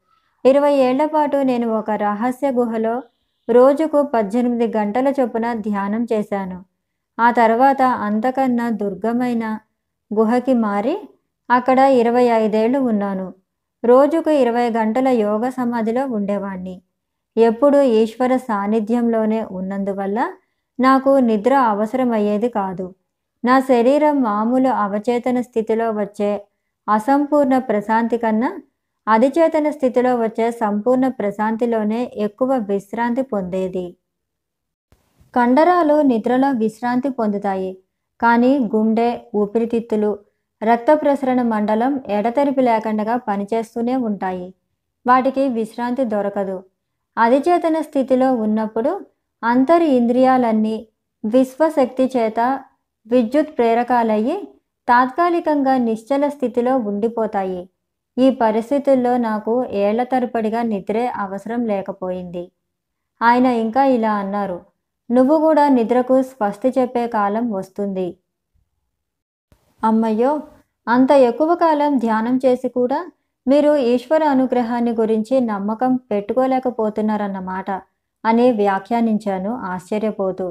ఇరవై 0.46 0.74
ఏళ్ళ 0.74 1.06
పాటు 1.06 1.38
నేను 1.38 1.68
ఒక 1.70 1.92
రహస్య 1.92 2.52
గుహలో 2.52 3.04
రోజుకు 3.50 4.04
పద్దెనిమిది 4.04 4.68
గంటల 4.78 5.14
చొప్పున 5.20 5.54
ధ్యానం 5.54 6.08
చేశాను. 6.14 6.66
ఆ 7.20 7.32
తర్వాత 7.32 7.82
అంతకన్నా 7.82 8.70
దుర్గమైన 8.70 9.60
గుహకి 10.14 10.54
మారి 10.54 10.96
అక్కడ 11.50 11.80
ఇరవై 11.80 12.24
ఐదేళ్ళు 12.24 12.80
ఉన్నాను. 12.80 13.34
రోజుకు 13.84 14.30
ఇరవై 14.30 14.70
గంటల 14.70 15.08
యోగ 15.08 15.50
సమాధిలో 15.50 16.06
ఉండేవాణ్ణి. 16.08 16.82
ఎప్పుడు 17.38 17.78
ఈశ్వర 17.78 18.38
సాన్నిధ్యంలోనే 18.38 19.44
ఉన్నందువల్ల 19.44 20.34
నాకు 20.80 21.10
నిద్ర 21.10 21.54
అవసరమయ్యేది 21.56 22.50
కాదు. 22.50 22.96
నా 23.46 23.60
శరీరం 23.60 24.22
మామూలు 24.22 24.68
అవచేతన 24.68 25.42
స్థితిలో 25.42 25.92
వచ్చే 25.92 26.46
అసంపూర్ణ 26.90 27.58
ప్రశాంతి 27.58 28.18
కన్నా 28.18 28.60
అధిచేతన 29.08 29.70
స్థితిలో 29.70 30.16
వచ్చే 30.16 30.52
సంపూర్ణ 30.52 31.08
ప్రశాంతిలోనే 31.08 32.12
ఎక్కువ 32.16 32.54
విశ్రాంతి 32.56 33.22
పొందేది. 33.22 33.98
కండరాలు 35.36 36.02
నిద్రలో 36.02 36.52
విశ్రాంతి 36.52 37.10
పొందుతాయి. 37.10 37.78
కానీ 38.22 38.60
గుండె 38.76 39.22
ఊపిరితిత్తులు 39.36 40.20
రక్త 40.64 40.94
ప్రసరణ 40.94 41.42
మండలం 41.42 42.02
ఎడతెరిపి 42.08 42.62
లేకుండా 42.62 43.18
పనిచేస్తూనే 43.18 43.96
ఉంటాయి. 43.96 44.54
వాటికి 45.06 45.48
విశ్రాంతి 45.50 46.06
దొరకదు. 46.06 46.64
అధిచేతన 47.18 47.78
స్థితిలో 47.82 48.30
ఉన్నప్పుడు 48.46 48.92
అంతరి 49.44 49.88
ఇంద్రియాలన్నీ 49.96 50.76
విశ్వశక్తి 51.24 52.06
చేత 52.16 52.40
విద్యుత్ 53.08 53.58
ప్రేరకాలయ్యి 53.58 54.38
తాత్కాలికంగా 54.88 55.74
నిశ్చల 55.78 56.24
స్థితిలో 56.30 56.74
ఉండిపోతాయి. 56.90 57.62
ఈ 58.18 58.28
పరిస్థితుల్లో 58.42 59.18
నాకు 59.18 59.54
ఏళ్ళ 59.84 60.04
తరపడిగా 60.04 60.62
నిద్రే 60.62 61.06
అవసరం 61.08 61.62
లేకపోయింది. 61.66 62.44
ఆయన 63.22 63.46
ఇంకా 63.46 63.84
ఇలా 63.98 64.14
అన్నారు 64.14 64.60
నువ్వు 65.10 65.36
కూడా 65.40 65.66
నిద్రకు 65.68 66.16
స్వస్తి 66.22 66.70
చెప్పే 66.78 67.04
కాలం 67.08 67.46
వస్తుంది. 67.52 68.08
అమ్మయ్యో 69.84 70.32
అంత 70.88 71.12
ఎక్కువ 71.30 71.52
కాలం 71.56 71.92
ధ్యానం 71.98 72.36
చేసి 72.46 72.70
కూడా 72.70 73.00
మీరు 73.48 73.72
ఈశ్వర 73.92 74.24
అనుగ్రహాన్ని 74.36 74.94
గురించి 75.02 75.36
నమ్మకం 75.52 75.92
పెట్టుకోలేకపోతున్నారన్నమాట 76.12 77.70
అని 78.24 78.46
వ్యాఖ్యానించాను 78.52 79.52
ఆశ్చర్యపోతూ. 79.74 80.48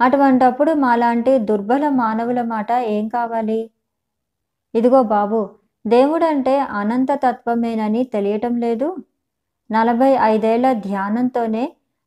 అటువంటప్పుడు 0.00 0.72
మాలాంటి 0.84 1.32
దుర్బల 1.48 1.84
మానవుల 2.00 2.40
మాట 2.52 2.70
ఏం 2.96 3.04
కావాలి? 3.08 3.60
ఇదిగో 4.74 5.00
బాబు 5.14 5.40
దేవుడంటే 5.84 6.54
అనంత 6.80 7.12
తత్వమేనని 7.24 8.02
తెలియటం 8.14 8.54
లేదు. 8.64 8.88
నలభై 9.70 10.12
ఐదేళ్ళ 10.32 10.66
ధ్యానంతోనే 10.86 11.64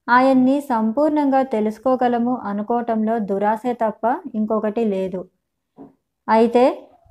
ఆయన్ని 0.07 0.55
సంపూర్ణంగా 0.71 1.41
తెలుసుకోగలము 1.53 2.33
అనుకోవటంలో 2.49 3.15
దురాశే 3.29 3.73
తప్ప 3.83 4.03
ఇంకొకటి 4.39 4.83
లేదు. 4.95 5.21
అయితే 6.27 6.65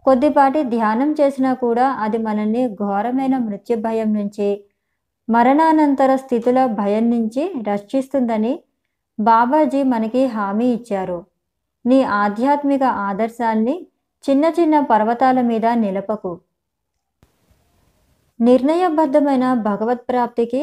కొద్దిపాటి 0.06 0.62
ధ్యానం 0.64 1.12
చేసినా 1.12 1.54
కూడా 1.54 1.86
అది 1.88 2.18
మనల్ని 2.18 2.68
ఘోరమైన 2.68 3.38
మృత్యు 3.38 3.76
భయం 3.76 4.14
నుంచి 4.14 4.48
మరణానంతర 5.28 6.16
స్థితుల 6.16 6.66
భయం 6.66 7.10
నుంచి 7.10 7.62
రక్షిస్తుందని 7.68 8.62
బాబాజీ 9.18 9.82
మనకి 9.82 10.26
హామీ 10.26 10.66
ఇచ్చారు. 10.72 11.26
నీ 11.84 12.02
ఆధ్యాత్మిక 12.02 12.82
ఆదర్శాల్ని 12.82 13.86
చిన్న 14.24 14.44
చిన్న 14.60 14.80
పర్వతాల 14.80 15.40
మీద 15.40 15.66
నిలపకు. 15.66 16.40
నిర్ణయబద్ధమైన 18.40 19.54
భగవత్ప్రాప్తికి 19.54 20.62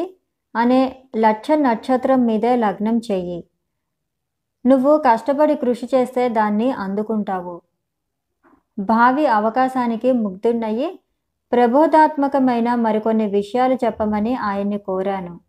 అనే 0.54 0.80
లక్ష 1.16 1.50
నక్షత్రం 1.52 2.26
మీదే 2.26 2.56
లగ్నం 2.56 2.98
చెయ్యి 2.98 3.44
నువ్వు 4.66 4.98
కష్టపడి 4.98 5.54
కృషి 5.54 5.88
చేస్తే 5.94 6.28
దాన్ని 6.28 6.70
అందుకుంటావు. 6.70 7.54
భావి 8.84 9.26
అవకాశానికి 9.26 10.12
ముగ్ధున్నయ్యి 10.12 11.00
ప్రబోధాత్మకమైన 11.52 12.74
మరికొన్ని 12.74 13.26
విషయాలు 13.26 13.74
చెప్పమని 13.74 14.34
ఆయన్ని 14.34 14.78
కోరాను. 14.78 15.40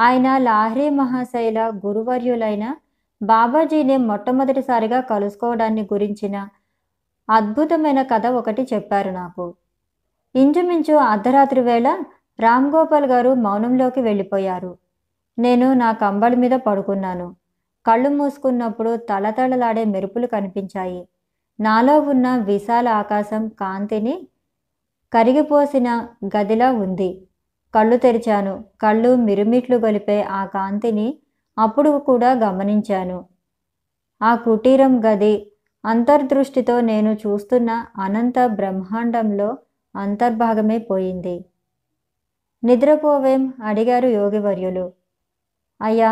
ఆయన 0.00 0.38
లాహ్రీ 0.38 0.88
మహాశైల 0.90 1.72
గురువర్యులైన 1.86 2.76
బాబాజీని 3.22 3.96
మొట్టమొదటిసారిగా 3.96 5.00
కలుసుకోవడాన్ని 5.00 5.82
గురించిన 5.82 6.48
అద్భుతమైన 7.30 8.02
కథ 8.02 8.26
ఒకటి 8.26 8.62
చెప్పారు 8.74 9.10
నాకు. 9.10 9.54
ఇంచుమించు 10.34 10.94
అర్ధరాత్రి 10.94 11.60
వేళ 11.60 11.88
రామ్ 12.40 12.74
గోపాల్ 12.74 13.06
గారు 13.06 13.34
మౌనంలోకి 13.34 14.00
వెళ్ళిపోయారు. 14.00 14.78
నేను 15.38 15.72
నా 15.72 15.92
కంబళి 15.92 16.36
మీద 16.36 16.50
పడుకున్నాను. 16.50 17.36
కళ్ళు 17.86 18.08
మూసుకున్నప్పుడు 18.08 18.96
తళతళలాడే 18.96 19.84
మెరుపులు 19.84 20.26
కనిపించాయి. 20.26 21.08
నాలో 21.60 22.00
ఉన్న 22.00 22.36
విశాల 22.36 22.88
ఆకాశం 22.88 23.48
కాంతిని 23.48 24.28
కరిగిపోసిన 25.12 26.08
గదిలా 26.26 26.72
ఉంది. 26.72 27.10
కళ్ళు 27.74 27.96
తెరిచాను. 27.96 28.64
కళ్ళు 28.82 29.16
మిరుమిట్లు 29.16 29.76
గొలిపే 29.76 30.22
ఆ 30.22 30.44
కాంతిని 30.46 31.18
అప్పుడు 31.58 31.98
కూడా 31.98 32.32
గమనించాను. 32.32 33.18
ఆ 34.22 34.34
కుటీరం 34.34 35.02
గది 35.06 35.52
అంతర్దృష్టితో 35.84 36.80
నేను 36.80 37.12
చూస్తున్న 37.12 37.86
అనంత 37.98 38.46
బ్రహ్మాండంలో 38.46 39.58
అంతర్భాగమే 39.96 40.78
పోయింది. 40.78 41.44
నిద్రపోవేం? 42.64 43.54
అడిగారు 43.62 44.06
యోగివర్యులు. 44.08 44.92
అయ్యా 45.80 46.10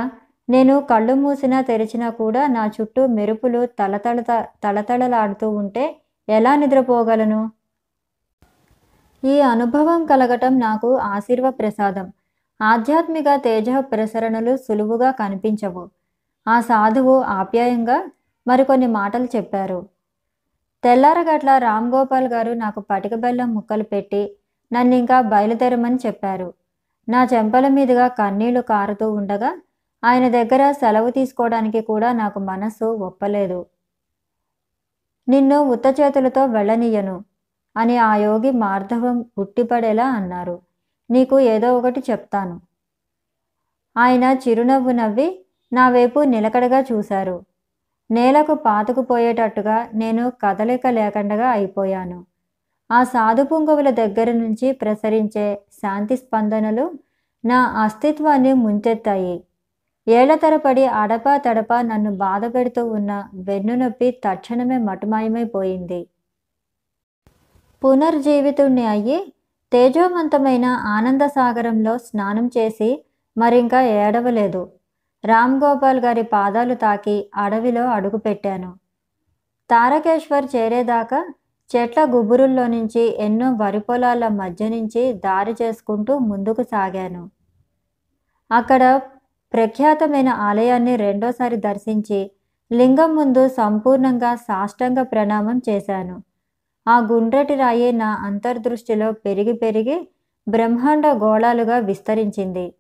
నేను 0.50 0.80
కళ్ళు 0.80 1.14
మూసినా 1.14 1.60
తెరిచినా 1.60 2.10
కూడా 2.10 2.46
నా 2.46 2.62
చుట్టూ 2.66 3.06
మెరుపులు 3.06 3.66
తలతళ 3.78 4.20
తలతళలాడుతూ 4.64 5.50
ఉంటే 5.50 5.84
ఎలా 6.28 6.52
నిద్రపోగలను? 6.54 7.40
ఈ 9.24 9.40
అనుభవం 9.40 10.00
కలగటం 10.04 10.58
నాకు 10.58 10.90
ఆశీర్వ 10.96 11.50
ప్రసాదం 11.50 12.06
ఆధ్యాత్మిక 12.60 13.28
తేజ 13.36 13.68
ప్రసరణలు 13.92 14.56
సులువుగా 14.56 15.10
కనిపించవు. 15.10 15.84
ఆ 16.46 16.60
సాధువు 16.60 17.14
ఆప్యాయంగా 17.38 17.98
మరికొన్ని 18.46 18.86
మాటలు 18.86 19.28
చెప్పారు. 19.36 19.80
తెల్లారగట్ల 20.84 21.58
రామ్ 21.58 21.88
గోపాల్ 21.94 22.28
గారు 22.28 22.52
నాకు 22.54 22.80
పటిక 22.80 23.14
బెల్లం 23.14 23.54
ముక్కలు 23.54 23.82
పెట్టి 23.82 24.22
నన్ను 24.72 24.94
ఇంకా 24.94 25.20
బయలుదేరమని 25.32 25.98
చెప్పారు. 26.06 26.48
నా 27.08 27.20
చెంపల 27.24 27.68
మీదుగా 27.68 28.08
కన్నీళ్ళు 28.08 28.60
కారుతూ 28.60 29.06
ఉండగా 29.12 29.50
ఆయన 30.04 30.28
దగ్గర 30.28 30.72
సెలవు 30.72 31.10
తీసుకోవడానికి 31.10 31.80
కూడా 31.80 32.12
నాకు 32.12 32.38
మనస్సు 32.38 32.84
ఒప్పలేదు. 32.84 33.66
నిన్ను 35.28 35.60
ఉత్త 35.60 35.86
చేతులతో 36.00 36.44
వెళ్ళనీయను 36.46 37.24
అని 37.76 37.98
ఆ 37.98 38.16
యోగి 38.16 38.50
మార్ధవం 38.50 39.24
ఉట్టిపడేలా 39.38 40.08
అన్నారు. 40.08 40.60
నీకు 41.10 41.40
ఏదో 41.40 41.78
ఒకటి 41.78 42.00
చెప్తాను. 42.10 42.60
ఆయన 43.96 44.24
చిరునవ్వు 44.24 44.92
నవ్వి 44.92 45.44
నా 45.72 45.88
వైపు 45.88 46.20
నిలకడగా 46.20 46.80
చూశారు. 46.92 47.44
నేలకు 48.10 48.54
పాతుకుపోయేటట్టుగా 48.54 49.90
నేను 49.94 50.32
కదలిక 50.42 50.86
లేకుండా 50.86 51.50
అయిపోయాను. 51.50 52.24
ఆ 52.90 53.04
సాధు 53.04 53.42
పుంగవుల 53.42 53.90
దగ్గర 53.90 54.32
నుంచి 54.32 54.72
ప్రసరించే 54.72 55.60
శాంతి 55.72 56.16
స్పందనలు 56.16 56.90
నా 57.44 57.64
అస్తిత్వాన్ని 57.64 58.52
ముంచెత్తాయి. 58.52 59.44
ఏళ్ళ 60.16 60.33
తరపడి 60.35 60.85
అడపా 61.01 61.33
తడపా 61.37 61.79
నన్ను 61.83 62.11
బాధ 62.16 62.44
పెడుతూ 62.55 62.83
ఉన్న 62.99 63.12
వెన్నునొప్పి 63.49 64.09
తక్షణమే 64.25 64.79
మటుమాయమైపోయింది. 64.88 66.01
పునర్జీవితుణ్ణి 67.83 68.85
అయ్యి 68.87 69.18
తేజోవంతమైన 69.73 70.66
ఆనంద 70.94 71.25
సాగరంలో 71.37 71.94
స్నానం 71.99 72.46
చేసి 72.57 72.90
మరింకా 73.37 73.81
ఏడవలేదు. 74.01 74.62
రామ్ 75.25 75.57
గోపాల్ 75.62 76.01
గారి 76.01 76.25
పాదాలు 76.35 76.75
తాకి 76.75 77.16
అడవిలో 77.37 77.85
అడుగుపెట్టాను 77.96 78.70
తారకేశ్వర్ 79.70 80.46
చేరేదాకా 80.55 81.20
చెట్ల 81.70 82.01
గుబురుల్లో 82.14 82.64
నుంచి 82.66 83.03
ఎన్నో 83.27 83.49
వరి 83.61 83.81
పొలాల 83.88 84.25
మధ్య 84.40 84.68
నుంచి 84.68 85.03
దారి 85.27 85.55
చేసుకుంటూ 85.61 86.12
ముందుకు 86.31 86.62
సాగాను. 86.73 87.23
అక్కడ 88.51 88.83
ప్రఖ్యాతమైన 89.52 90.28
ఆలయాన్ని 90.28 90.96
రెండోసారి 90.96 91.56
దర్శించి 91.56 92.30
లింగం 92.72 93.16
ముందు 93.16 93.48
సంపూర్ణంగా 93.48 94.34
సాష్టంగ 94.34 95.02
ప్రణామం 95.02 95.60
చేశాను. 95.68 96.22
ఆ 96.88 96.98
గుండ్రటి 96.98 97.54
రాయి 97.54 97.92
నా 97.92 98.10
అంతర్దృష్టిలో 98.14 99.12
పెరిగి 99.12 99.52
పెరిగి 99.52 100.08
బ్రహ్మాండ 100.48 101.06
గోళాలుగా 101.06 101.78
విస్తరించింది. 101.78 102.74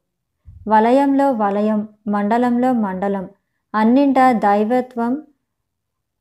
వలయంలో 0.68 1.32
వలయం 1.32 1.88
మండలంలో 2.08 2.72
మండలం 2.72 3.28
అన్నింటా 3.74 4.32
దైవత్వం 4.32 5.12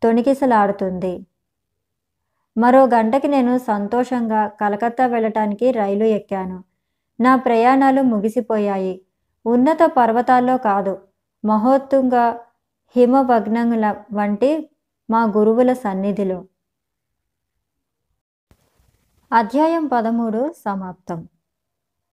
తొణికిసలాడుతుంది. 0.02 1.26
మరో 2.58 2.86
గంటకి 2.86 3.28
నేను 3.28 3.58
సంతోషంగా 3.58 4.48
కలకత్తా 4.48 5.06
వెళ్ళటానికి 5.06 5.72
రైలు 5.72 6.06
ఎక్కాను. 6.06 6.58
నా 7.20 7.36
ప్రయాణాలు 7.36 8.02
ముగిసిపోయాయి. 8.02 9.02
ఉన్నత 9.50 9.82
పర్వతాల్లో 9.98 10.56
కాదు 10.58 10.94
మహోత్తుంగ 11.46 12.16
హిమభగ్నముల 12.96 13.86
వంటి 14.14 14.50
మా 15.10 15.22
గురువుల 15.38 15.74
సన్నిధిలో. 15.74 16.38
అధ్యాయం 19.32 19.88
పదమూడు 19.88 20.42
సమాప్తం. 20.66 21.20